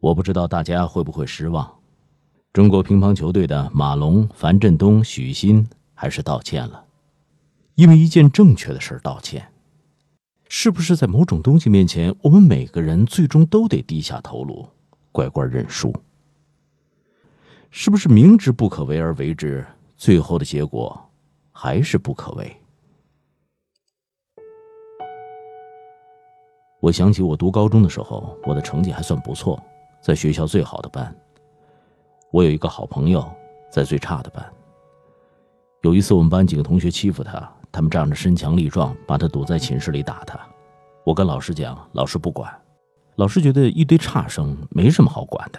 [0.00, 1.70] 我不知道大家会不会失望。
[2.52, 6.84] 中国乒乓球队的马龙、樊振东、许昕还是道歉了，
[7.74, 9.46] 因为一件正确的事道歉。
[10.48, 14.66] 是不是在某种东西面前，我们每个人最终都得低下头颅，
[15.12, 15.94] 乖乖认输？
[17.70, 19.64] 是不是明知不可为而为之，
[19.96, 21.08] 最后的结果
[21.52, 22.56] 还是不可为？
[26.80, 29.62] 我想起我读高中的时候，我的成绩还算不错，
[30.00, 31.14] 在学校最好的班。
[32.32, 33.28] 我有一个好朋友，
[33.70, 34.44] 在最差的班。
[35.82, 40.38] 有一次，我们班几个同学欺负他，他们仗着身强力壮，把他堵在寝室里打他。
[41.04, 42.52] 我跟老师讲，老师不管，
[43.16, 45.58] 老师觉得一堆差生没什么好管的。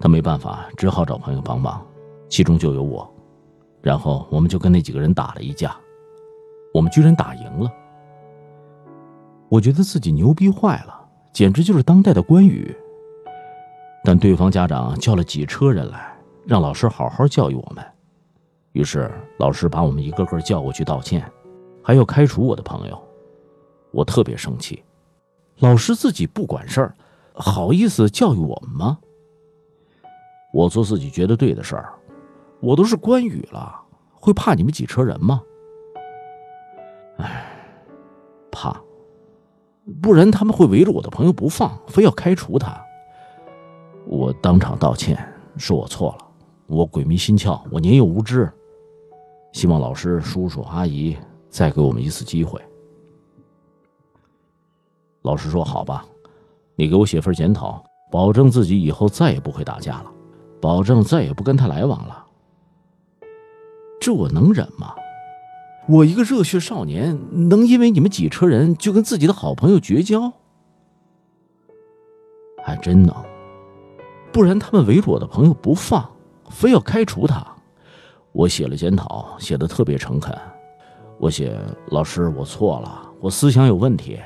[0.00, 1.84] 他没办法，只好找朋友帮忙，
[2.28, 3.10] 其中就有我。
[3.80, 5.76] 然后我们就跟那几个人打了一架，
[6.72, 7.72] 我们居然打赢了。
[9.48, 12.74] 我觉得自己牛逼坏了，简直就是当代的关羽。
[14.06, 17.82] 但对方家长叫了几车人来，让老师好好教育我们。
[18.72, 21.24] 于是老师把我们一个个叫过去道歉，
[21.82, 23.02] 还要开除我的朋友。
[23.92, 24.84] 我特别生气，
[25.60, 26.94] 老师自己不管事儿，
[27.32, 28.98] 好意思教育我们吗？
[30.52, 31.94] 我做自己觉得对的事儿，
[32.60, 33.80] 我都是关羽了，
[34.12, 35.40] 会怕你们几车人吗？
[37.16, 37.46] 唉，
[38.50, 38.78] 怕，
[40.02, 42.83] 不然他们会围着我的朋友不放，非要开除他。
[44.14, 45.18] 我当场道歉，
[45.56, 46.26] 说我错了，
[46.66, 48.50] 我鬼迷心窍，我年幼无知。
[49.52, 51.16] 希望老师、叔叔、阿姨
[51.48, 52.60] 再给我们一次机会。
[55.22, 56.04] 老师说：“好吧，
[56.76, 60.12] 你给我写份检讨，保证自己以后再也不会打架了，
[60.60, 62.26] 保证再也不跟他来往了。”
[64.00, 64.94] 这我能忍吗？
[65.88, 70.32] 我一个热血少年，能因为你们几车人就跟自己的好朋友绝交？
[72.62, 73.14] 还真能。
[74.34, 76.04] 不然他们围着我的朋友不放，
[76.50, 77.46] 非要开除他。
[78.32, 80.36] 我写了检讨，写的特别诚恳。
[81.20, 81.56] 我写
[81.90, 84.18] 老师，我错了，我思想有问题，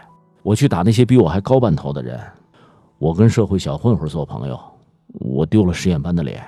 [0.42, 2.18] 我去打那些比我还高半头的人，
[2.96, 4.58] 我跟社会小混混做朋友，
[5.12, 6.42] 我丢了实验班的脸。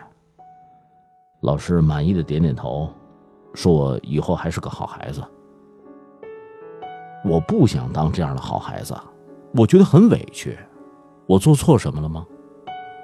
[1.43, 2.88] 老师满意的点点头，
[3.53, 5.22] 说我以后还是个好孩子。
[7.26, 8.97] 我不想当这样的好孩子，
[9.53, 10.59] 我觉得很委屈。
[11.26, 12.26] 我做错什么了吗？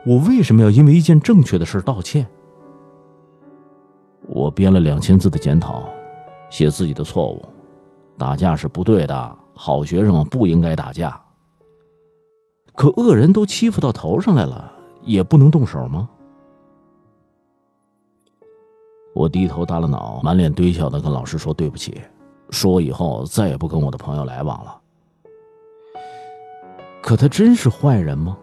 [0.07, 2.25] 我为什么要因为一件正确的事道歉？
[4.29, 5.89] 我编了两千字的检讨，
[6.49, 7.45] 写自己的错误，
[8.17, 11.21] 打架是不对的，好学生不应该打架。
[12.77, 14.73] 可恶人都欺负到头上来了，
[15.03, 16.09] 也不能动手吗？
[19.13, 22.01] 我低头耷了脑，满脸堆笑的跟老师说对不起，
[22.51, 24.81] 说以后再也不跟我的朋友来往了。
[27.03, 28.39] 可他真是坏人吗？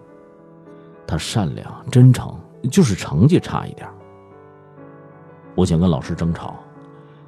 [1.06, 2.38] 他善良真诚，
[2.72, 3.88] 就是成绩差一点。
[5.56, 6.56] 我想跟老师争吵，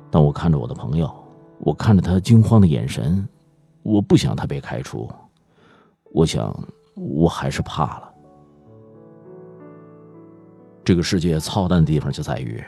[0.10, 1.14] 但我看着我的朋友，
[1.60, 3.28] 我看着他惊慌的眼神，
[3.84, 5.10] 我不想他被开除。
[6.12, 6.56] 我想，
[6.96, 8.12] 我还是怕了。
[10.84, 12.64] 这个世界操蛋的地方就在于，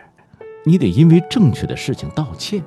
[0.66, 2.63] 你得因为正确的事情道歉。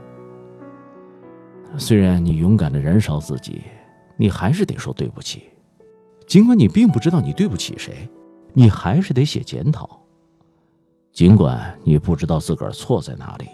[1.76, 3.62] 虽然你勇敢的燃烧自己，
[4.16, 5.50] 你还是得说对不起，
[6.26, 8.08] 尽管你并不知道你对不起谁。
[8.52, 10.00] 你还是得写检讨，
[11.12, 13.48] 尽管你不知道自个儿错在哪里。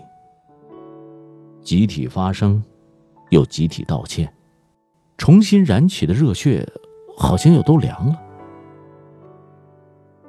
[1.62, 2.62] 集体发声，
[3.30, 4.32] 又集体道歉，
[5.18, 6.66] 重新燃起的热血，
[7.16, 8.22] 好像又都凉了。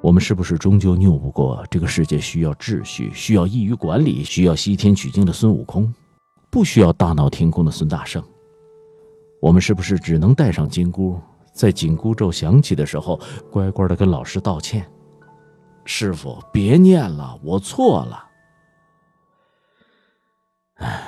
[0.00, 5.92] 我们是不是终究拗不过这个世界需要秩序、需要易于管理、需要西天取经的孙悟空，
[6.50, 8.22] 不需要大闹天宫的孙大圣？
[9.40, 11.20] 我们是不是只能带上金箍？
[11.58, 13.18] 在紧箍咒响起的时候，
[13.50, 14.88] 乖乖的跟老师道歉。
[15.84, 18.24] 师傅，别念了，我错了。
[20.74, 21.02] 唉，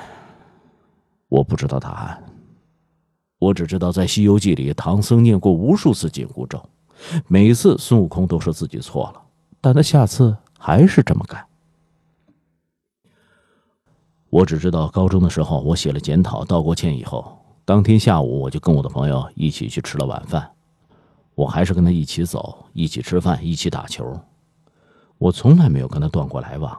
[1.29, 2.21] 我不知道答案。
[3.39, 6.61] 我只知道在《西游记》里，唐僧念过无数次紧箍咒，
[7.29, 9.21] 每次孙悟空都说自己错了，
[9.61, 11.47] 但他下次还是这么干。
[14.29, 17.40] 我只知道高中的时候，我写了检讨，道过歉以后。
[17.71, 20.51] 当天下午，我就跟我的朋友一起去吃了晚饭。
[21.35, 24.19] 我还是跟他一起走，一起吃饭，一起打球。
[25.17, 26.77] 我从来没有跟他断过来往。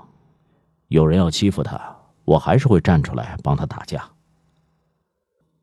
[0.89, 1.81] 有人要欺负他，
[2.27, 4.07] 我还是会站出来帮他打架。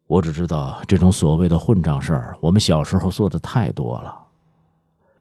[0.08, 4.12] 我只知道这种所谓的混账事儿，我们小时候做的太多了。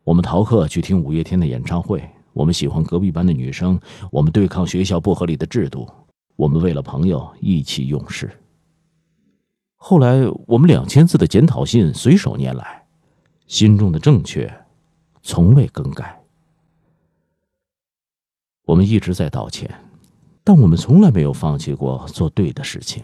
[0.04, 2.02] 我们逃课去听五月天的演唱会，
[2.32, 3.78] 我们喜欢隔壁班的女生，
[4.10, 5.86] 我们对抗学校不合理的制度，
[6.34, 8.30] 我们为了朋友意气用事。
[9.80, 12.84] 后来，我们两千字的检讨信随手拈来，
[13.46, 14.52] 心中的正确，
[15.22, 16.20] 从未更改。
[18.64, 19.72] 我们一直在道歉，
[20.42, 23.02] 但我们从来没有放弃过做对的事情。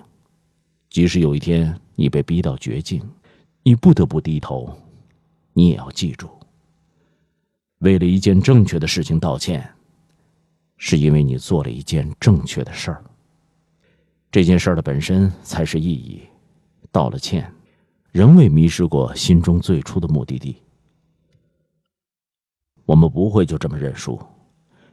[0.90, 3.00] 即使有一天你被逼到绝境，
[3.62, 4.76] 你不得不低头，
[5.52, 6.28] 你也要记住：
[7.78, 9.66] 为了一件正确的事情道歉，
[10.76, 13.02] 是因为你做了一件正确的事儿。
[14.30, 16.20] 这件事儿的本身才是意义。
[16.94, 17.52] 道了歉，
[18.12, 20.62] 仍未迷失过心中最初的目的地。
[22.84, 24.16] 我们不会就这么认输，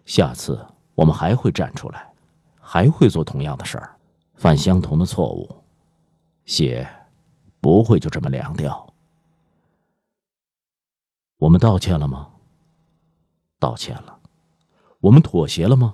[0.04, 0.66] 下次
[0.96, 2.12] 我们还会站出来，
[2.60, 3.96] 还会做同样的事儿，
[4.34, 5.48] 犯相同的错误。
[6.44, 6.90] 血
[7.60, 8.92] 不会就这么凉掉。
[11.38, 12.32] 我们道歉了吗？
[13.60, 14.20] 道歉了。
[15.02, 15.94] 我们妥协了吗？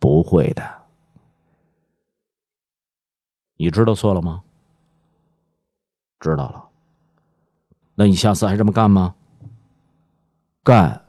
[0.00, 0.86] 不会的。
[3.58, 4.42] 你知道错了吗？
[6.30, 6.64] 知道了。
[7.94, 9.14] 那你下次还这么干吗？
[10.64, 11.05] 干。